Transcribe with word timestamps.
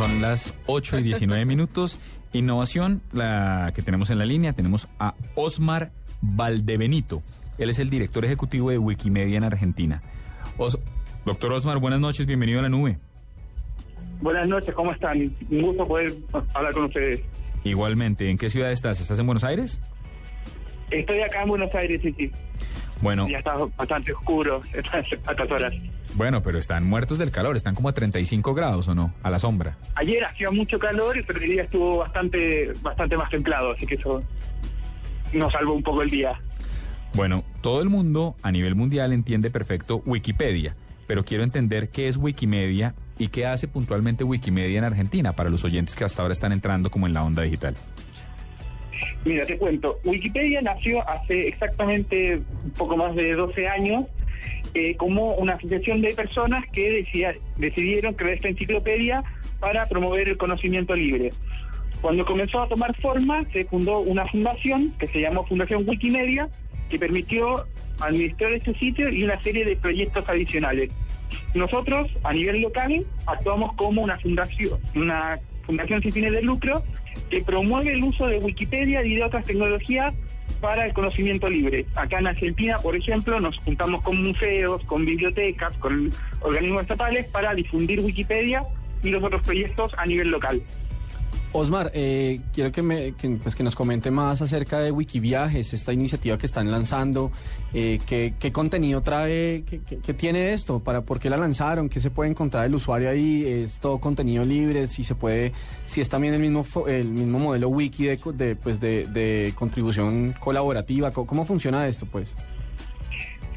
Son 0.00 0.22
las 0.22 0.54
8 0.64 1.00
y 1.00 1.02
19 1.02 1.44
minutos. 1.44 1.98
Innovación, 2.32 3.02
la 3.12 3.70
que 3.74 3.82
tenemos 3.82 4.08
en 4.08 4.16
la 4.16 4.24
línea, 4.24 4.54
tenemos 4.54 4.88
a 4.98 5.12
Osmar 5.34 5.90
Valdebenito. 6.22 7.20
Él 7.58 7.68
es 7.68 7.78
el 7.80 7.90
director 7.90 8.24
ejecutivo 8.24 8.70
de 8.70 8.78
Wikimedia 8.78 9.36
en 9.36 9.44
Argentina. 9.44 10.00
Os- 10.56 10.78
Doctor 11.26 11.52
Osmar, 11.52 11.76
buenas 11.80 12.00
noches, 12.00 12.24
bienvenido 12.24 12.60
a 12.60 12.62
la 12.62 12.70
nube. 12.70 12.96
Buenas 14.22 14.48
noches, 14.48 14.74
¿cómo 14.74 14.90
están? 14.92 15.18
Un 15.50 15.60
gusto 15.60 15.86
poder 15.86 16.14
hablar 16.54 16.72
con 16.72 16.84
ustedes. 16.84 17.22
Igualmente, 17.64 18.30
¿en 18.30 18.38
qué 18.38 18.48
ciudad 18.48 18.72
estás? 18.72 19.02
¿Estás 19.02 19.18
en 19.18 19.26
Buenos 19.26 19.44
Aires? 19.44 19.80
Estoy 20.90 21.20
acá 21.20 21.42
en 21.42 21.48
Buenos 21.50 21.74
Aires, 21.74 22.00
sí, 22.02 22.14
sí. 22.16 22.30
Bueno, 23.02 23.28
Ya 23.28 23.38
está 23.38 23.54
bastante 23.76 24.12
oscuro 24.12 24.60
a 24.92 24.98
estas 24.98 25.50
horas. 25.50 25.72
bueno, 26.14 26.42
pero 26.42 26.58
están 26.58 26.84
muertos 26.86 27.18
del 27.18 27.30
calor, 27.30 27.56
están 27.56 27.74
como 27.74 27.88
a 27.88 27.92
35 27.92 28.54
grados 28.54 28.88
o 28.88 28.94
no, 28.94 29.14
a 29.22 29.30
la 29.30 29.38
sombra. 29.38 29.76
Ayer 29.94 30.24
hacía 30.24 30.50
mucho 30.50 30.78
calor, 30.78 31.16
pero 31.26 31.40
el 31.40 31.50
día 31.50 31.62
estuvo 31.62 31.98
bastante 31.98 32.72
bastante 32.82 33.16
más 33.16 33.30
templado, 33.30 33.72
así 33.72 33.86
que 33.86 33.94
eso 33.94 34.22
nos 35.32 35.52
salvó 35.52 35.74
un 35.74 35.82
poco 35.82 36.02
el 36.02 36.10
día. 36.10 36.38
Bueno, 37.14 37.44
todo 37.60 37.82
el 37.82 37.88
mundo 37.88 38.36
a 38.42 38.52
nivel 38.52 38.74
mundial 38.74 39.12
entiende 39.12 39.50
perfecto 39.50 40.02
Wikipedia, 40.06 40.76
pero 41.06 41.24
quiero 41.24 41.42
entender 41.42 41.88
qué 41.88 42.06
es 42.08 42.16
Wikimedia 42.16 42.94
y 43.18 43.28
qué 43.28 43.46
hace 43.46 43.66
puntualmente 43.66 44.24
Wikimedia 44.24 44.78
en 44.78 44.84
Argentina 44.84 45.32
para 45.32 45.50
los 45.50 45.64
oyentes 45.64 45.94
que 45.96 46.04
hasta 46.04 46.22
ahora 46.22 46.32
están 46.32 46.52
entrando 46.52 46.90
como 46.90 47.06
en 47.06 47.12
la 47.14 47.24
onda 47.24 47.42
digital. 47.42 47.74
Mira, 49.24 49.44
te 49.44 49.58
cuento. 49.58 49.98
Wikipedia 50.04 50.62
nació 50.62 51.06
hace 51.08 51.48
exactamente 51.48 52.36
un 52.64 52.70
poco 52.70 52.96
más 52.96 53.14
de 53.14 53.34
12 53.34 53.68
años 53.68 54.06
eh, 54.74 54.96
como 54.96 55.34
una 55.34 55.54
asociación 55.54 56.00
de 56.00 56.14
personas 56.14 56.64
que 56.72 56.90
decía- 56.90 57.34
decidieron 57.58 58.14
crear 58.14 58.34
esta 58.34 58.48
enciclopedia 58.48 59.22
para 59.58 59.84
promover 59.86 60.28
el 60.28 60.38
conocimiento 60.38 60.94
libre. 60.94 61.30
Cuando 62.00 62.24
comenzó 62.24 62.62
a 62.62 62.68
tomar 62.68 62.94
forma, 63.02 63.44
se 63.52 63.64
fundó 63.64 63.98
una 63.98 64.26
fundación 64.26 64.90
que 64.98 65.06
se 65.08 65.20
llamó 65.20 65.44
Fundación 65.44 65.86
Wikimedia, 65.86 66.48
que 66.88 66.98
permitió 66.98 67.66
administrar 68.00 68.52
este 68.54 68.72
sitio 68.78 69.10
y 69.10 69.22
una 69.22 69.38
serie 69.42 69.66
de 69.66 69.76
proyectos 69.76 70.26
adicionales. 70.26 70.90
Nosotros, 71.54 72.08
a 72.24 72.32
nivel 72.32 72.62
local, 72.62 73.04
actuamos 73.26 73.74
como 73.74 74.02
una 74.02 74.18
fundación, 74.18 74.80
una 74.94 75.38
fundación 75.70 76.02
sin 76.02 76.12
fines 76.12 76.32
de 76.32 76.42
lucro 76.42 76.82
que 77.30 77.42
promueve 77.42 77.92
el 77.92 78.02
uso 78.02 78.26
de 78.26 78.38
Wikipedia 78.38 79.04
y 79.04 79.14
de 79.14 79.22
otras 79.22 79.44
tecnologías 79.44 80.12
para 80.60 80.86
el 80.86 80.92
conocimiento 80.92 81.48
libre. 81.48 81.86
Acá 81.94 82.18
en 82.18 82.26
Argentina, 82.26 82.76
por 82.78 82.96
ejemplo, 82.96 83.38
nos 83.40 83.56
juntamos 83.58 84.02
con 84.02 84.22
museos, 84.22 84.82
con 84.84 85.06
bibliotecas, 85.06 85.76
con 85.76 86.12
organismos 86.40 86.82
estatales 86.82 87.28
para 87.28 87.54
difundir 87.54 88.00
Wikipedia 88.00 88.64
y 89.02 89.10
los 89.10 89.22
otros 89.22 89.42
proyectos 89.42 89.94
a 89.96 90.06
nivel 90.06 90.28
local. 90.28 90.60
Osmar, 91.52 91.90
eh, 91.94 92.40
quiero 92.52 92.70
que, 92.70 92.80
me, 92.82 93.12
pues, 93.42 93.56
que 93.56 93.64
nos 93.64 93.74
comente 93.74 94.10
más 94.12 94.40
acerca 94.40 94.78
de 94.78 94.92
Wikiviajes, 94.92 95.72
esta 95.72 95.92
iniciativa 95.92 96.38
que 96.38 96.46
están 96.46 96.70
lanzando, 96.70 97.32
eh, 97.74 97.98
qué, 98.06 98.52
contenido 98.52 99.02
trae, 99.02 99.64
qué, 99.64 100.14
tiene 100.14 100.52
esto, 100.52 100.78
para 100.78 101.02
por 101.02 101.18
qué 101.18 101.28
la 101.28 101.36
lanzaron, 101.36 101.88
qué 101.88 101.98
se 101.98 102.10
puede 102.10 102.30
encontrar 102.30 102.66
el 102.66 102.74
usuario 102.74 103.10
ahí, 103.10 103.44
es 103.44 103.74
todo 103.80 103.98
contenido 103.98 104.44
libre, 104.44 104.86
si 104.86 105.02
se 105.02 105.16
puede, 105.16 105.52
si 105.86 106.00
es 106.00 106.08
también 106.08 106.34
el 106.34 106.40
mismo 106.40 106.64
el 106.86 107.08
mismo 107.08 107.40
modelo 107.40 107.68
wiki 107.68 108.04
de, 108.04 108.20
de, 108.34 108.54
pues, 108.54 108.78
de, 108.78 109.06
de 109.06 109.52
contribución 109.56 110.32
colaborativa, 110.38 111.10
¿cómo, 111.10 111.26
cómo 111.26 111.44
funciona 111.44 111.88
esto, 111.88 112.06
pues? 112.06 112.34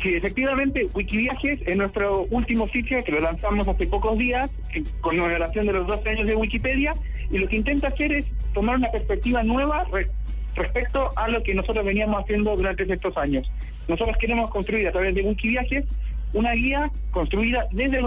Sí, 0.04 0.14
efectivamente, 0.16 0.86
Wikiviajes 0.94 1.62
es 1.66 1.78
nuestro 1.78 2.24
último 2.30 2.68
sitio 2.68 3.02
que 3.06 3.12
lo 3.14 3.22
lanzamos 3.22 3.68
hace 3.70 3.88
pocos 3.88 4.18
días, 4.18 4.52
en 4.74 4.84
conmemoración 5.00 5.66
de 5.66 5.72
los 5.74 5.88
12 5.88 6.10
años 6.10 6.28
de 6.28 6.36
Wikipedia, 6.36 6.94
y 7.32 7.38
lo 7.38 7.48
que 7.48 7.56
intenta 7.56 7.88
hacer 7.88 8.12
es 8.12 8.30
tomar 8.54 8.76
una 8.76 8.92
perspectiva 8.92 9.44
nueva 9.44 9.86
re- 9.94 10.10
respecto 10.56 11.10
a 11.16 11.30
lo 11.30 11.42
que 11.42 11.56
nosotros 11.56 11.86
veníamos 11.86 12.22
haciendo 12.22 12.54
durante 12.56 12.84
estos 12.92 13.16
años. 13.18 13.50
Nosotros 13.88 14.18
queremos 14.20 14.50
construir 14.52 14.86
a 14.88 14.92
través 14.92 15.16
de 15.16 15.22
Wikiviajes 15.22 15.86
una 16.34 16.52
guía 16.52 16.92
construida 17.12 17.66
desde 17.72 18.02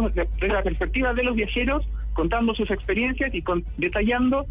la 0.49 0.63
perspectiva 0.63 1.15
de 1.15 1.25
los 1.25 1.35
viajeros, 1.35 1.89
contando 2.13 2.55
sus 2.55 2.71
experiencias 2.71 3.35
y 3.35 3.41
con- 3.41 3.65
detallando 3.79 4.45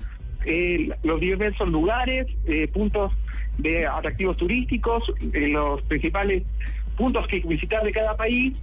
eh, 0.47 0.89
los 1.03 1.19
diversos 1.19 1.69
lugares, 1.69 2.25
eh, 2.47 2.67
puntos 2.69 3.13
de 3.59 3.85
atractivos 3.85 4.37
turísticos, 4.37 5.03
eh, 5.33 5.47
los 5.49 5.81
principales 5.83 6.43
puntos 6.95 7.27
que 7.27 7.39
visitar 7.39 7.83
de 7.83 7.91
cada 7.91 8.15
país 8.15 8.53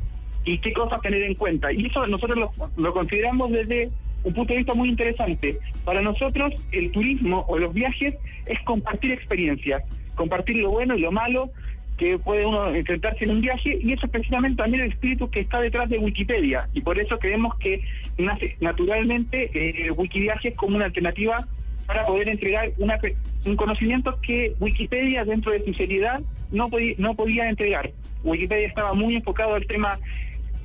y 0.44 0.58
qué 0.58 0.72
cosas 0.72 1.00
tener 1.00 1.22
en 1.22 1.34
cuenta. 1.34 1.72
Y 1.72 1.86
eso 1.86 2.06
nosotros 2.06 2.38
lo, 2.38 2.50
lo 2.76 2.92
consideramos 2.92 3.50
desde 3.50 3.90
un 4.24 4.34
punto 4.34 4.52
de 4.52 4.58
vista 4.58 4.74
muy 4.74 4.88
interesante. 4.88 5.58
Para 5.84 6.00
nosotros 6.00 6.54
el 6.72 6.90
turismo 6.92 7.44
o 7.48 7.58
los 7.58 7.72
viajes 7.72 8.14
es 8.46 8.60
compartir 8.64 9.12
experiencias, 9.12 9.82
compartir 10.14 10.56
lo 10.56 10.70
bueno 10.70 10.96
y 10.96 11.00
lo 11.00 11.12
malo 11.12 11.50
que 11.98 12.18
puede 12.18 12.46
uno 12.46 12.74
enfrentarse 12.74 13.24
en 13.24 13.32
un 13.32 13.40
viaje 13.40 13.78
y 13.80 13.92
eso 13.92 14.06
es 14.06 14.12
precisamente 14.12 14.62
también 14.62 14.82
el 14.82 14.92
espíritu 14.92 15.30
que 15.30 15.40
está 15.40 15.60
detrás 15.60 15.88
de 15.88 15.98
Wikipedia 15.98 16.68
y 16.72 16.80
por 16.80 16.98
eso 16.98 17.18
creemos 17.18 17.56
que 17.58 17.82
nace 18.18 18.56
naturalmente 18.60 19.50
eh, 19.54 19.90
Wikiviajes 19.92 20.54
como 20.54 20.76
una 20.76 20.86
alternativa 20.86 21.46
para 21.86 22.06
poder 22.06 22.28
entregar 22.28 22.70
una, 22.78 22.98
un 23.44 23.56
conocimiento 23.56 24.18
que 24.20 24.54
Wikipedia 24.60 25.24
dentro 25.24 25.52
de 25.52 25.64
su 25.64 25.74
seriedad 25.74 26.20
no 26.50 26.68
podía, 26.68 26.94
no 26.98 27.14
podía 27.14 27.48
entregar. 27.48 27.90
Wikipedia 28.24 28.68
estaba 28.68 28.92
muy 28.94 29.16
enfocado 29.16 29.54
al 29.54 29.66
tema 29.66 29.98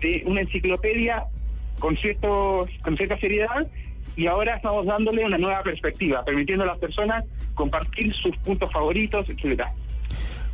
de 0.02 0.24
una 0.26 0.42
enciclopedia 0.42 1.26
con, 1.80 1.98
ciertos, 1.98 2.70
con 2.84 2.98
cierta 2.98 3.18
seriedad 3.20 3.68
y 4.16 4.28
ahora 4.28 4.56
estamos 4.56 4.86
dándole 4.86 5.26
una 5.26 5.38
nueva 5.38 5.62
perspectiva, 5.64 6.24
permitiendo 6.24 6.64
a 6.64 6.68
las 6.68 6.80
personas 6.80 7.24
compartir 7.54 8.14
sus 8.16 8.36
puntos 8.38 8.72
favoritos, 8.72 9.30
etcétera. 9.30 9.74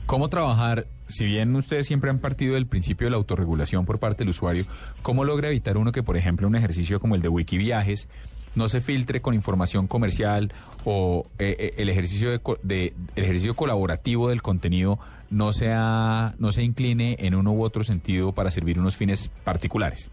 ¿Cómo 0.06 0.30
trabajar, 0.30 0.85
si 1.07 1.25
bien 1.25 1.56
ustedes 1.56 1.88
siempre 1.88 2.09
han 2.09 2.19
partido 2.19 2.56
del 2.56 2.68
principio 2.68 3.07
de 3.07 3.12
la 3.12 3.18
autorregulación 3.18 3.85
por 3.85 4.00
parte 4.00 4.19
del 4.19 4.30
usuario, 4.30 4.66
cómo 5.01 5.24
logra 5.24 5.47
evitar 5.47 5.78
uno 5.78 5.94
que, 5.94 6.03
por 6.03 6.18
ejemplo, 6.18 6.45
un 6.45 6.56
ejercicio 6.56 7.00
como 7.00 7.16
el 7.16 7.22
de 7.22 7.30
Wikiviajes 7.30 8.09
no 8.55 8.67
se 8.67 8.81
filtre 8.81 9.21
con 9.21 9.33
información 9.33 9.87
comercial 9.87 10.51
o 10.85 11.25
eh, 11.39 11.55
eh, 11.59 11.73
el 11.77 11.89
ejercicio 11.89 12.29
de, 12.31 12.39
de- 12.63 12.93
el 13.15 13.23
ejercicio 13.23 13.53
colaborativo 13.55 14.29
del 14.29 14.41
contenido 14.41 14.99
no 15.29 15.51
sea 15.51 16.35
no 16.37 16.51
se 16.51 16.63
incline 16.63 17.15
en 17.19 17.33
uno 17.35 17.51
u 17.53 17.63
otro 17.63 17.83
sentido 17.83 18.33
para 18.33 18.51
servir 18.51 18.79
unos 18.79 18.95
fines 18.97 19.29
particulares? 19.43 20.11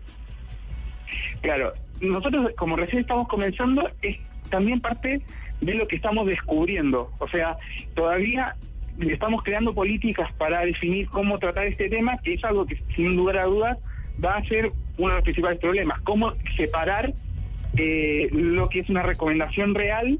Claro, 1.43 1.73
nosotros 2.01 2.51
como 2.57 2.77
recién 2.77 3.01
estamos 3.01 3.29
comenzando 3.29 3.89
es 4.03 4.17
también 4.49 4.81
parte 4.81 5.21
de 5.61 5.75
lo 5.75 5.87
que 5.87 5.97
estamos 5.97 6.27
descubriendo. 6.27 7.11
O 7.19 7.29
sea, 7.29 7.57
todavía 7.95 8.57
estamos 8.99 9.43
creando 9.43 9.75
políticas 9.75 10.33
para 10.35 10.61
definir 10.65 11.09
cómo 11.09 11.39
tratar 11.39 11.67
este 11.67 11.89
tema, 11.89 12.17
que 12.19 12.35
es 12.35 12.45
algo 12.45 12.67
que 12.67 12.83
sin 12.97 13.17
lugar 13.17 13.39
a 13.39 13.45
dudas 13.45 13.79
va 14.23 14.37
a 14.37 14.45
ser 14.45 14.71
uno 14.99 15.09
de 15.09 15.15
los 15.17 15.23
principales 15.25 15.59
problemas. 15.59 16.01
Cómo 16.03 16.33
separar 16.57 17.13
eh, 17.77 18.29
lo 18.33 18.69
que 18.69 18.81
es 18.81 18.89
una 18.91 19.03
recomendación 19.03 19.75
real 19.75 20.19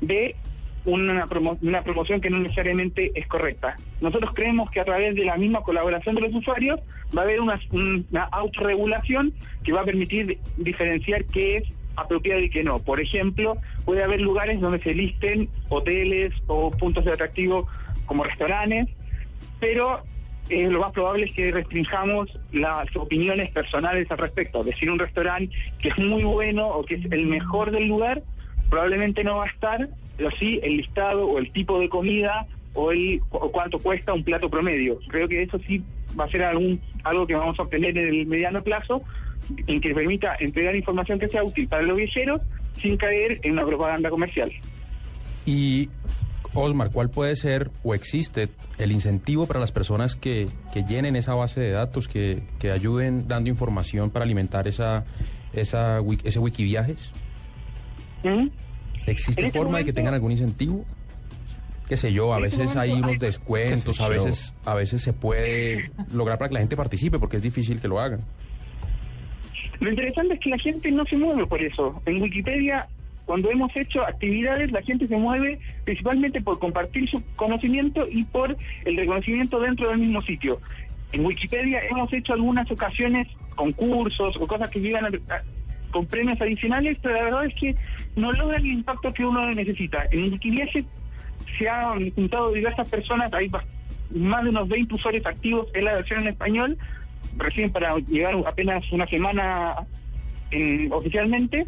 de 0.00 0.36
una, 0.84 1.26
promo- 1.28 1.58
una 1.62 1.82
promoción 1.82 2.20
que 2.20 2.28
no 2.30 2.38
necesariamente 2.38 3.12
es 3.14 3.26
correcta. 3.28 3.76
Nosotros 4.00 4.32
creemos 4.34 4.70
que 4.70 4.80
a 4.80 4.84
través 4.84 5.14
de 5.14 5.24
la 5.24 5.36
misma 5.36 5.62
colaboración 5.62 6.14
de 6.16 6.22
los 6.22 6.34
usuarios 6.34 6.80
va 7.16 7.22
a 7.22 7.24
haber 7.24 7.40
una, 7.40 7.60
una 7.72 8.24
autorregulación 8.24 9.32
que 9.62 9.72
va 9.72 9.82
a 9.82 9.84
permitir 9.84 10.38
diferenciar 10.56 11.24
qué 11.26 11.58
es 11.58 11.64
apropiado 11.94 12.40
y 12.40 12.50
qué 12.50 12.64
no. 12.64 12.78
Por 12.80 13.00
ejemplo, 13.00 13.58
puede 13.84 14.02
haber 14.02 14.20
lugares 14.20 14.60
donde 14.60 14.80
se 14.80 14.94
listen 14.94 15.48
hoteles 15.68 16.32
o 16.46 16.70
puntos 16.70 17.04
de 17.04 17.12
atractivo 17.12 17.68
como 18.06 18.24
restaurantes, 18.24 18.88
pero 19.60 20.02
eh, 20.48 20.68
lo 20.68 20.80
más 20.80 20.92
probable 20.92 21.26
es 21.26 21.34
que 21.34 21.50
restringamos 21.50 22.28
las 22.52 22.94
opiniones 22.96 23.50
personales 23.50 24.10
al 24.10 24.18
respecto. 24.18 24.62
Decir 24.62 24.90
un 24.90 24.98
restaurante 24.98 25.54
que 25.78 25.88
es 25.88 25.98
muy 25.98 26.24
bueno 26.24 26.68
o 26.68 26.84
que 26.84 26.96
es 26.96 27.04
el 27.10 27.26
mejor 27.26 27.70
del 27.70 27.86
lugar, 27.86 28.22
probablemente 28.68 29.24
no 29.24 29.36
va 29.36 29.44
a 29.44 29.48
estar, 29.48 29.88
pero 30.16 30.30
sí 30.32 30.60
el 30.62 30.78
listado 30.78 31.26
o 31.26 31.38
el 31.38 31.52
tipo 31.52 31.78
de 31.78 31.88
comida 31.88 32.46
o, 32.74 32.90
el, 32.90 33.20
cuánto 33.28 33.78
cuesta 33.78 34.12
un 34.12 34.24
plato 34.24 34.50
promedio. 34.50 34.98
Creo 35.08 35.28
que 35.28 35.42
eso 35.42 35.58
sí 35.66 35.82
va 36.18 36.24
a 36.24 36.28
ser 36.28 36.42
algún, 36.42 36.80
algo 37.04 37.26
que 37.26 37.34
vamos 37.34 37.58
a 37.58 37.62
obtener 37.62 37.96
en 37.96 38.08
el 38.08 38.26
mediano 38.26 38.62
plazo, 38.62 39.02
en 39.66 39.80
que 39.80 39.94
permita 39.94 40.36
entregar 40.40 40.74
información 40.74 41.18
que 41.18 41.28
sea 41.28 41.44
útil 41.44 41.68
para 41.68 41.82
los 41.82 41.96
viajeros 41.96 42.40
sin 42.80 42.96
caer 42.96 43.40
en 43.42 43.52
una 43.52 43.66
propaganda 43.66 44.10
comercial. 44.10 44.52
Y 45.44 45.88
Osmar, 46.54 46.90
¿cuál 46.90 47.08
puede 47.10 47.34
ser 47.36 47.70
o 47.82 47.94
existe 47.94 48.48
el 48.78 48.92
incentivo 48.92 49.46
para 49.46 49.60
las 49.60 49.72
personas 49.72 50.16
que, 50.16 50.48
que 50.72 50.84
llenen 50.84 51.16
esa 51.16 51.34
base 51.34 51.60
de 51.60 51.70
datos, 51.70 52.08
que, 52.08 52.42
que 52.58 52.70
ayuden 52.70 53.26
dando 53.28 53.48
información 53.48 54.10
para 54.10 54.24
alimentar 54.24 54.68
esa, 54.68 55.04
esa, 55.52 56.00
ese 56.24 56.38
wikiviajes? 56.38 57.10
¿Mm? 58.22 58.48
¿Existe 59.06 59.46
este 59.46 59.58
forma 59.58 59.78
de 59.78 59.84
que 59.84 59.92
tengan 59.92 60.14
algún 60.14 60.32
incentivo? 60.32 60.84
Qué 61.88 61.96
sé 61.96 62.12
yo, 62.12 62.32
a 62.32 62.38
este 62.38 62.58
veces 62.58 62.76
hay 62.76 62.92
unos 62.92 63.18
descuentos, 63.18 64.00
a 64.00 64.08
veces, 64.08 64.54
a 64.64 64.74
veces 64.74 65.02
se 65.02 65.12
puede 65.12 65.90
lograr 66.12 66.38
para 66.38 66.48
que 66.48 66.54
la 66.54 66.60
gente 66.60 66.76
participe, 66.76 67.18
porque 67.18 67.36
es 67.36 67.42
difícil 67.42 67.80
que 67.80 67.88
lo 67.88 67.98
hagan. 67.98 68.20
Lo 69.80 69.90
interesante 69.90 70.34
es 70.34 70.40
que 70.40 70.50
la 70.50 70.58
gente 70.58 70.92
no 70.92 71.04
se 71.06 71.16
mueve 71.16 71.44
por 71.44 71.60
eso. 71.60 72.00
En 72.06 72.22
Wikipedia, 72.22 72.86
cuando 73.24 73.50
hemos 73.50 73.74
hecho 73.76 74.02
actividades, 74.06 74.72
la 74.72 74.82
gente 74.82 75.06
se 75.06 75.16
mueve 75.16 75.58
principalmente 75.84 76.40
por 76.40 76.58
compartir 76.58 77.08
su 77.08 77.22
conocimiento 77.36 78.06
y 78.10 78.24
por 78.24 78.56
el 78.84 78.96
reconocimiento 78.96 79.60
dentro 79.60 79.88
del 79.90 79.98
mismo 79.98 80.22
sitio. 80.22 80.58
En 81.12 81.24
Wikipedia 81.24 81.80
hemos 81.90 82.12
hecho 82.12 82.32
algunas 82.32 82.70
ocasiones 82.70 83.28
concursos 83.54 84.36
o 84.38 84.46
cosas 84.46 84.70
que 84.70 84.80
llegan 84.80 85.04
a- 85.06 85.42
con 85.90 86.06
premios 86.06 86.40
adicionales, 86.40 86.96
pero 87.02 87.14
la 87.14 87.22
verdad 87.24 87.44
es 87.46 87.54
que 87.54 87.76
no 88.16 88.32
logran 88.32 88.60
el 88.62 88.72
impacto 88.72 89.12
que 89.12 89.24
uno 89.24 89.50
necesita. 89.52 90.04
En 90.10 90.32
Wikiviaje 90.32 90.84
se 91.58 91.68
han 91.68 92.10
juntado 92.12 92.50
diversas 92.52 92.88
personas, 92.88 93.32
hay 93.34 93.50
más 94.10 94.42
de 94.44 94.50
unos 94.50 94.68
20 94.68 94.94
usuarios 94.94 95.24
activos 95.26 95.68
en 95.74 95.84
la 95.84 95.94
versión 95.94 96.20
en 96.22 96.28
español, 96.28 96.78
recién 97.36 97.70
para 97.70 97.96
llegar 97.98 98.34
apenas 98.46 98.90
una 98.90 99.06
semana 99.06 99.74
en- 100.52 100.92
oficialmente, 100.92 101.66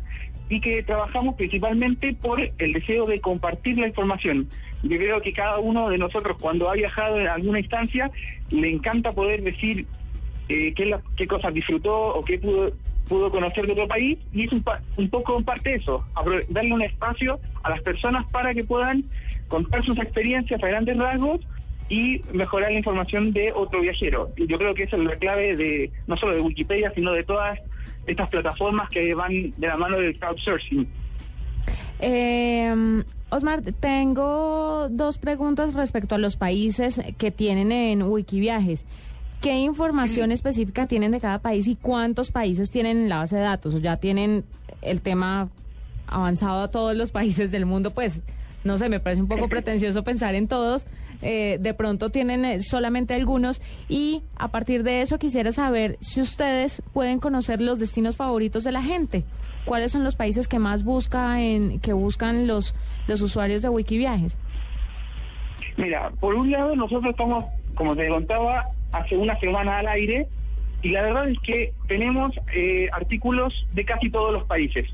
y 0.49 0.61
que 0.61 0.83
trabajamos 0.83 1.35
principalmente 1.37 2.15
por 2.15 2.39
el 2.41 2.73
deseo 2.75 3.07
de 3.07 3.19
compartir 3.21 3.79
la 3.79 3.89
información. 3.89 4.47
Yo 4.83 4.99
creo 4.99 5.21
que 5.23 5.33
cada 5.33 5.59
uno 5.59 5.89
de 5.89 5.97
nosotros 5.99 6.37
cuando 6.39 6.69
ha 6.71 6.75
viajado 6.75 7.19
en 7.19 7.27
alguna 7.29 7.61
instancia 7.61 8.11
le 8.51 8.71
encanta 8.71 9.13
poder 9.13 9.43
decir 9.43 9.87
eh, 10.51 10.75
qué, 10.75 10.85
la- 10.85 11.01
qué 11.17 11.27
cosas 11.27 11.55
disfrutó 11.55 11.95
o 12.15 12.23
qué 12.23 12.39
pudo, 12.39 12.73
pudo 13.09 13.31
conocer 13.31 13.65
de 13.67 13.73
otro 13.73 13.89
país 13.89 14.19
y 14.35 14.45
es 14.45 14.53
un, 14.53 14.63
pa- 14.63 14.83
un 14.99 15.09
poco 15.09 15.39
en 15.39 15.45
parte 15.45 15.75
eso, 15.77 16.05
darle 16.51 16.75
un 16.75 16.83
espacio 16.83 17.41
a 17.63 17.71
las 17.71 17.81
personas 17.81 18.27
para 18.31 18.53
que 18.53 18.65
puedan 18.65 19.05
contar 19.49 19.83
sus 19.83 19.99
experiencias 19.99 20.63
a 20.63 20.67
grandes 20.69 20.99
rasgos 20.99 21.41
y 21.89 22.21
mejorar 22.35 22.71
la 22.73 22.79
información 22.79 23.33
de 23.33 23.51
otro 23.53 23.81
viajero. 23.81 24.31
Yo 24.37 24.59
creo 24.59 24.75
que 24.75 24.83
esa 24.83 24.97
es 24.97 25.03
la 25.05 25.17
clave 25.17 25.57
de 25.57 25.91
no 26.07 26.19
solo 26.19 26.35
de 26.35 26.43
Wikipedia, 26.43 26.93
sino 26.95 27.13
de 27.13 27.25
todas 27.25 27.59
estas 28.07 28.29
plataformas 28.29 28.89
que 28.91 29.15
van 29.15 29.33
de 29.57 29.67
la 29.67 29.77
mano 29.77 29.99
del 29.99 30.19
crowdsourcing. 30.19 30.87
Eh, 32.01 33.03
Osmar, 33.31 33.63
tengo 33.81 34.89
dos 34.91 35.19
preguntas 35.19 35.75
respecto 35.75 36.15
a 36.15 36.19
los 36.19 36.37
países 36.37 37.01
que 37.19 37.31
tienen 37.31 37.73
en 37.73 38.03
Wikiviajes. 38.03 38.85
¿Qué 39.41 39.59
información 39.59 40.33
específica 40.33 40.87
tienen 40.87 41.13
de 41.13 41.21
cada 41.21 41.39
país 41.39 41.67
y 41.67 41.77
cuántos 41.77 42.31
países 42.31 42.71
tienen 42.71 42.97
en 42.97 43.09
la 43.09 43.19
base 43.19 43.37
de 43.37 43.43
datos? 43.43 43.75
¿O 43.75 43.79
ya 43.79 43.97
tienen 43.99 44.45
el 44.83 45.01
tema 45.01 45.51
avanzado 46.07 46.63
a 46.63 46.71
todos 46.71 46.97
los 46.97 47.11
países 47.13 47.51
del 47.51 47.67
mundo? 47.67 47.91
Pues, 47.91 48.23
no 48.65 48.79
sé, 48.79 48.89
me 48.89 49.01
parece 49.01 49.23
un 49.23 49.29
poco 49.29 49.49
pretencioso 49.51 50.03
pensar 50.03 50.35
en 50.35 50.49
todos. 50.49 50.87
Eh, 51.23 51.59
de 51.61 51.75
pronto 51.75 52.11
tienen 52.11 52.45
eh, 52.45 52.61
solamente 52.61 53.15
algunos. 53.15 53.63
Y 53.89 54.23
a 54.37 54.49
partir 54.49 54.83
de 54.83 55.03
eso 55.03 55.19
quisiera 55.19 55.53
saber 55.53 55.97
si 56.01 56.21
ustedes 56.21 56.83
pueden 56.93 57.19
conocer 57.21 57.61
los 57.61 57.79
destinos 57.79 58.17
favoritos 58.17 58.65
de 58.65 58.73
la 58.73 58.83
gente. 58.83 59.25
¿Cuáles 59.65 59.93
son 59.93 60.05
los 60.05 60.17
países 60.17 60.49
que 60.49 60.59
más 60.59 60.85
busca 60.85 61.41
en, 61.41 61.81
que 61.81 61.93
buscan 61.93 62.47
los, 62.47 62.75
los 63.07 63.21
usuarios 63.23 63.63
de 63.63 63.69
Wikiviajes? 63.69 64.39
Mira, 65.77 66.11
por 66.21 66.35
un 66.35 66.51
lado 66.51 66.77
nosotros 66.77 67.11
estamos, 67.11 67.47
como 67.75 67.97
te 67.97 68.09
contaba, 68.09 68.67
hace 68.93 69.17
una 69.17 69.39
semana 69.41 69.79
al 69.79 69.89
aire 69.89 70.29
y 70.83 70.91
la 70.91 71.03
verdad 71.03 71.29
es 71.29 71.39
que 71.41 71.73
tenemos 71.89 72.33
eh, 72.55 72.89
artículos 72.93 73.67
de 73.73 73.85
casi 73.87 74.11
todos 74.11 74.33
los 74.33 74.45
países. 74.45 74.87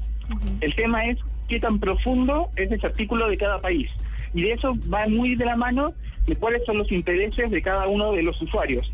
El 0.60 0.74
tema 0.76 1.04
es 1.06 1.18
qué 1.50 1.60
tan 1.60 1.78
profundo 1.80 2.48
es 2.56 2.70
ese 2.70 2.86
artículo 2.86 3.28
de 3.28 3.36
cada 3.36 3.60
país. 3.60 3.90
Y 4.32 4.42
de 4.42 4.52
eso 4.52 4.74
va 4.92 5.06
muy 5.08 5.34
de 5.34 5.44
la 5.44 5.56
mano 5.56 5.92
de 6.26 6.36
cuáles 6.36 6.64
son 6.64 6.78
los 6.78 6.90
intereses 6.92 7.50
de 7.50 7.60
cada 7.60 7.88
uno 7.88 8.12
de 8.12 8.22
los 8.22 8.40
usuarios. 8.40 8.90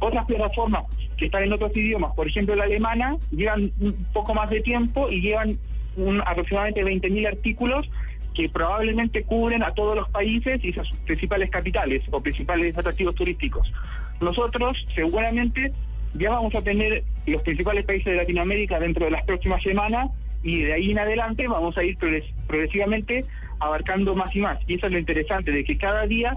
Otras 0.00 0.24
plataformas 0.24 0.84
que 1.16 1.26
están 1.26 1.44
en 1.44 1.52
otros 1.52 1.76
idiomas, 1.76 2.14
por 2.16 2.26
ejemplo 2.26 2.56
la 2.56 2.64
alemana, 2.64 3.16
llevan 3.30 3.70
un 3.80 3.92
poco 4.12 4.34
más 4.34 4.48
de 4.50 4.60
tiempo 4.60 5.08
y 5.10 5.20
llevan 5.20 5.58
un, 5.96 6.22
aproximadamente 6.26 6.82
20.000 6.82 7.28
artículos 7.28 7.88
que 8.34 8.48
probablemente 8.48 9.22
cubren 9.22 9.62
a 9.62 9.72
todos 9.72 9.96
los 9.96 10.08
países 10.10 10.62
y 10.64 10.72
sus 10.72 10.90
principales 11.06 11.50
capitales 11.50 12.02
o 12.10 12.20
principales 12.22 12.76
atractivos 12.76 13.14
turísticos. 13.14 13.72
Nosotros 14.20 14.86
seguramente 14.94 15.72
ya 16.14 16.30
vamos 16.30 16.54
a 16.54 16.62
tener 16.62 17.04
los 17.26 17.42
principales 17.42 17.84
países 17.84 18.06
de 18.06 18.16
Latinoamérica 18.16 18.78
dentro 18.78 19.04
de 19.04 19.10
las 19.10 19.24
próximas 19.24 19.62
semanas 19.62 20.10
y 20.42 20.62
de 20.62 20.72
ahí 20.74 20.90
en 20.92 20.98
adelante 20.98 21.46
vamos 21.48 21.76
a 21.78 21.84
ir 21.84 21.96
progres- 21.98 22.30
progresivamente 22.46 23.24
abarcando 23.58 24.14
más 24.14 24.34
y 24.36 24.40
más. 24.40 24.58
Y 24.66 24.74
eso 24.74 24.86
es 24.86 24.92
lo 24.92 24.98
interesante, 24.98 25.50
de 25.50 25.64
que 25.64 25.76
cada 25.78 26.06
día 26.06 26.36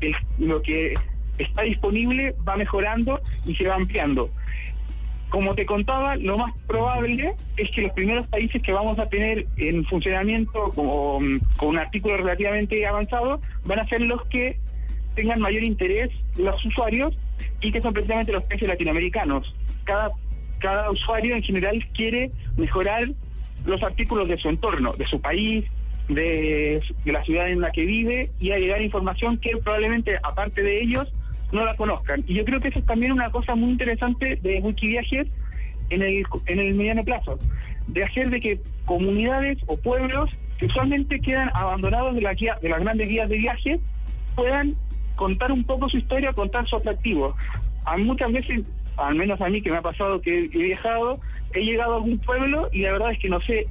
el- 0.00 0.14
lo 0.38 0.60
que 0.62 0.94
está 1.38 1.62
disponible 1.62 2.34
va 2.46 2.56
mejorando 2.56 3.20
y 3.46 3.54
se 3.54 3.66
va 3.66 3.76
ampliando. 3.76 4.30
Como 5.30 5.54
te 5.54 5.66
contaba, 5.66 6.16
lo 6.16 6.38
más 6.38 6.54
probable 6.66 7.34
es 7.58 7.70
que 7.72 7.82
los 7.82 7.92
primeros 7.92 8.26
países 8.28 8.62
que 8.62 8.72
vamos 8.72 8.98
a 8.98 9.08
tener 9.08 9.46
en 9.58 9.84
funcionamiento 9.84 10.70
como, 10.74 11.20
con 11.58 11.68
un 11.70 11.78
artículo 11.78 12.16
relativamente 12.16 12.86
avanzado 12.86 13.40
van 13.64 13.78
a 13.80 13.86
ser 13.86 14.00
los 14.00 14.24
que 14.28 14.56
tengan 15.14 15.40
mayor 15.40 15.64
interés 15.64 16.10
los 16.38 16.64
usuarios 16.64 17.14
y 17.60 17.70
que 17.72 17.80
son 17.82 17.92
precisamente 17.92 18.32
los 18.32 18.44
países 18.44 18.68
latinoamericanos. 18.68 19.54
Cada, 19.84 20.10
cada 20.60 20.90
usuario 20.90 21.36
en 21.36 21.42
general 21.42 21.84
quiere 21.92 22.30
mejorar 22.56 23.08
los 23.68 23.82
artículos 23.82 24.28
de 24.28 24.38
su 24.38 24.48
entorno, 24.48 24.92
de 24.94 25.06
su 25.06 25.20
país, 25.20 25.64
de, 26.08 26.82
la 27.04 27.22
ciudad 27.24 27.48
en 27.48 27.60
la 27.60 27.70
que 27.70 27.84
vive 27.84 28.30
y 28.40 28.50
a 28.52 28.58
llegar 28.58 28.80
información 28.80 29.38
que 29.38 29.56
probablemente, 29.58 30.18
aparte 30.22 30.62
de 30.62 30.82
ellos, 30.82 31.12
no 31.52 31.64
la 31.64 31.76
conozcan. 31.76 32.24
Y 32.26 32.34
yo 32.34 32.44
creo 32.44 32.60
que 32.60 32.68
eso 32.68 32.78
es 32.78 32.86
también 32.86 33.12
una 33.12 33.30
cosa 33.30 33.54
muy 33.54 33.70
interesante 33.70 34.36
de 34.36 34.60
Wikiviajes 34.60 35.26
en 35.90 36.02
el, 36.02 36.24
en 36.46 36.58
el 36.58 36.74
mediano 36.74 37.04
plazo, 37.04 37.38
de 37.86 38.04
hacer 38.04 38.30
de 38.30 38.40
que 38.40 38.60
comunidades 38.84 39.58
o 39.66 39.76
pueblos 39.76 40.30
que 40.58 40.66
usualmente 40.66 41.20
quedan 41.20 41.50
abandonados 41.54 42.14
de, 42.14 42.22
la 42.22 42.34
guía, 42.34 42.58
de 42.60 42.68
las 42.68 42.80
grandes 42.80 43.08
guías 43.08 43.28
de 43.28 43.36
viaje 43.36 43.80
puedan 44.34 44.76
contar 45.16 45.52
un 45.52 45.64
poco 45.64 45.88
su 45.88 45.98
historia, 45.98 46.32
contar 46.32 46.66
su 46.66 46.76
atractivo. 46.76 47.34
A 47.84 47.96
muchas 47.96 48.32
veces, 48.32 48.62
al 48.98 49.14
menos 49.14 49.40
a 49.40 49.48
mí 49.48 49.62
que 49.62 49.70
me 49.70 49.76
ha 49.76 49.82
pasado 49.82 50.20
que 50.20 50.44
he 50.44 50.48
viajado, 50.48 51.20
he 51.54 51.64
llegado 51.64 51.94
a 51.94 51.96
algún 51.96 52.18
pueblo 52.18 52.68
y 52.72 52.82
la 52.82 52.92
verdad 52.92 53.12
es 53.12 53.18
que 53.18 53.28
no 53.28 53.40
sé 53.40 53.66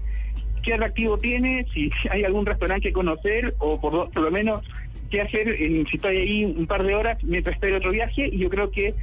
qué 0.63 0.73
atractivo 0.73 1.17
tiene, 1.17 1.65
si 1.73 1.89
hay 2.11 2.23
algún 2.23 2.45
restaurante 2.45 2.87
que 2.89 2.93
conocer 2.93 3.55
o 3.59 3.79
por, 3.79 4.09
por 4.11 4.23
lo 4.23 4.31
menos 4.31 4.61
qué 5.09 5.21
hacer 5.21 5.49
en- 5.61 5.85
si 5.87 5.95
estoy 5.97 6.17
ahí 6.17 6.45
un 6.45 6.67
par 6.67 6.83
de 6.83 6.95
horas 6.95 7.17
mientras 7.23 7.55
estoy 7.55 7.69
en 7.71 7.75
otro 7.77 7.91
viaje 7.91 8.27
y 8.31 8.37
yo 8.39 8.49
creo 8.49 8.71
que 8.71 8.93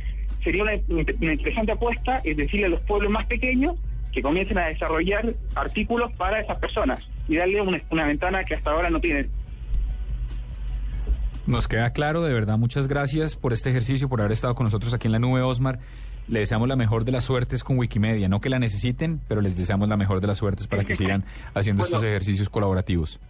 sería 0.42 0.62
una, 0.62 0.72
una 0.88 1.32
interesante 1.32 1.72
apuesta 1.72 2.20
es 2.24 2.36
decirle 2.36 2.66
a 2.66 2.68
los 2.70 2.80
pueblos 2.82 3.10
más 3.10 3.24
pequeños 3.26 3.76
que 4.12 4.20
comiencen 4.22 4.58
a 4.58 4.66
desarrollar 4.66 5.34
artículos 5.54 6.12
para 6.12 6.40
esas 6.40 6.58
personas 6.58 7.08
y 7.28 7.36
darle 7.36 7.60
una, 7.62 7.80
una 7.90 8.06
ventana 8.06 8.44
que 8.44 8.54
hasta 8.54 8.70
ahora 8.70 8.90
no 8.90 9.00
tienen. 9.00 9.28
Nos 11.46 11.68
queda 11.68 11.92
claro, 11.92 12.22
de 12.22 12.32
verdad, 12.32 12.56
muchas 12.56 12.88
gracias 12.88 13.36
por 13.36 13.52
este 13.52 13.70
ejercicio, 13.70 14.08
por 14.08 14.20
haber 14.20 14.32
estado 14.32 14.54
con 14.54 14.64
nosotros 14.64 14.94
aquí 14.94 15.08
en 15.08 15.12
la 15.12 15.18
nube, 15.18 15.42
Osmar. 15.42 15.78
Le 16.28 16.40
deseamos 16.40 16.68
la 16.68 16.76
mejor 16.76 17.04
de 17.04 17.12
las 17.12 17.24
suertes 17.24 17.62
con 17.62 17.78
Wikimedia. 17.78 18.28
No 18.28 18.40
que 18.40 18.48
la 18.48 18.58
necesiten, 18.58 19.20
pero 19.28 19.40
les 19.40 19.56
deseamos 19.56 19.88
la 19.88 19.96
mejor 19.96 20.20
de 20.20 20.26
las 20.26 20.38
suertes 20.38 20.66
para 20.66 20.84
que 20.84 20.94
sigan 20.94 21.24
haciendo 21.54 21.82
Bueno. 21.82 21.96
estos 21.96 22.08
ejercicios 22.08 22.48
colaborativos. 22.48 23.20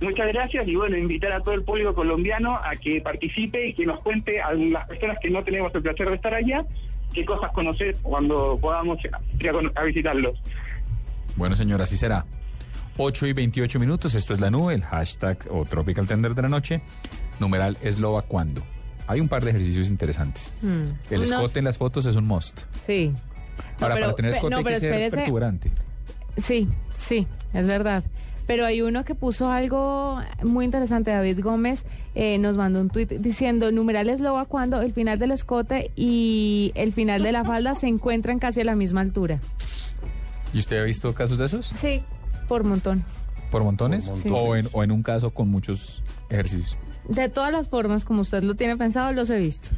Muchas 0.00 0.28
gracias 0.28 0.66
y 0.66 0.74
bueno, 0.76 0.96
invitar 0.96 1.30
a 1.32 1.40
todo 1.40 1.54
el 1.54 1.62
público 1.62 1.94
colombiano 1.94 2.56
a 2.56 2.74
que 2.74 3.02
participe 3.02 3.68
y 3.68 3.74
que 3.74 3.84
nos 3.84 4.00
cuente 4.00 4.40
a 4.40 4.54
las 4.54 4.88
personas 4.88 5.18
que 5.20 5.28
no 5.28 5.44
tenemos 5.44 5.74
el 5.74 5.82
placer 5.82 6.08
de 6.08 6.14
estar 6.14 6.32
allá, 6.32 6.64
qué 7.12 7.22
cosas 7.26 7.52
conocer 7.52 7.94
cuando 8.00 8.58
podamos 8.58 8.98
ir 9.04 9.10
a, 9.74 9.82
visitarlos. 9.84 10.40
Bueno, 11.36 11.54
señor, 11.54 11.82
así 11.82 11.98
será. 11.98 12.24
8 12.96 13.26
y 13.26 13.32
28 13.34 13.78
minutos, 13.78 14.14
esto 14.14 14.32
es 14.32 14.40
la 14.40 14.50
nube, 14.50 14.74
el 14.74 14.84
hashtag 14.84 15.46
o 15.50 15.66
Tropical 15.66 16.06
Tender 16.06 16.34
de 16.34 16.42
la 16.42 16.48
noche, 16.48 16.80
numeral 17.38 17.76
Eslova 17.82 18.22
cuando. 18.22 18.62
Hay 19.10 19.20
un 19.20 19.26
par 19.28 19.42
de 19.42 19.50
ejercicios 19.50 19.88
interesantes. 19.88 20.52
Hmm. 20.62 20.92
El 21.10 21.22
escote 21.24 21.58
en 21.58 21.64
las 21.64 21.76
fotos 21.76 22.06
es 22.06 22.14
un 22.14 22.26
must. 22.28 22.60
Sí. 22.86 23.12
No, 23.12 23.86
Ahora, 23.86 23.94
pero- 23.94 24.06
para 24.06 24.14
tener 24.14 24.30
pe- 24.30 24.36
escote 24.36 24.50
no, 24.52 24.58
hay 24.58 24.64
pero 24.64 24.76
que 24.76 24.80
ser 24.80 25.10
perturbante. 25.10 25.70
Sí, 26.36 26.68
sí, 26.96 27.26
es 27.52 27.66
verdad. 27.66 28.04
Pero 28.46 28.64
hay 28.64 28.82
uno 28.82 29.04
que 29.04 29.16
puso 29.16 29.50
algo 29.50 30.20
muy 30.44 30.64
interesante, 30.64 31.10
David 31.10 31.40
Gómez 31.42 31.84
eh, 32.14 32.38
nos 32.38 32.56
mandó 32.56 32.80
un 32.80 32.88
tuit 32.88 33.10
diciendo, 33.10 33.70
numerales 33.72 34.20
loba 34.20 34.44
cuando 34.44 34.80
el 34.80 34.92
final 34.92 35.18
del 35.18 35.32
escote 35.32 35.90
y 35.96 36.70
el 36.76 36.92
final 36.92 37.22
de 37.24 37.32
la 37.32 37.44
falda 37.44 37.74
se 37.74 37.88
encuentran 37.88 38.38
casi 38.38 38.60
a 38.60 38.64
la 38.64 38.76
misma 38.76 39.00
altura. 39.00 39.40
¿Y 40.54 40.58
usted 40.60 40.80
ha 40.80 40.84
visto 40.84 41.12
casos 41.14 41.36
de 41.36 41.46
esos? 41.46 41.66
Sí, 41.74 42.02
por 42.48 42.62
montón. 42.64 43.04
¿Por 43.50 43.64
montones? 43.64 44.04
Por 44.06 44.14
montones. 44.14 44.38
O, 44.48 44.56
en, 44.56 44.68
o 44.72 44.84
en 44.84 44.90
un 44.92 45.02
caso 45.02 45.30
con 45.30 45.48
muchos 45.48 46.00
ejercicios. 46.28 46.76
De 47.10 47.28
todas 47.28 47.50
las 47.50 47.66
formas, 47.66 48.04
como 48.04 48.22
usted 48.22 48.44
lo 48.44 48.54
tiene 48.54 48.76
pensado, 48.76 49.12
los 49.12 49.30
he 49.30 49.38
visto. 49.38 49.70